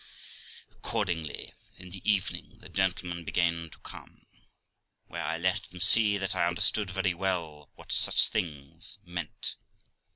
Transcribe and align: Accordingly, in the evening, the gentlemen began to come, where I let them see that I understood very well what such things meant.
Accordingly, 0.71 1.53
in 1.77 1.91
the 1.91 2.01
evening, 2.11 2.57
the 2.57 2.69
gentlemen 2.69 3.23
began 3.23 3.69
to 3.69 3.77
come, 3.77 4.25
where 5.05 5.21
I 5.23 5.37
let 5.37 5.65
them 5.65 5.79
see 5.79 6.17
that 6.17 6.35
I 6.35 6.47
understood 6.47 6.89
very 6.89 7.13
well 7.13 7.69
what 7.75 7.91
such 7.91 8.29
things 8.29 8.97
meant. 9.05 9.57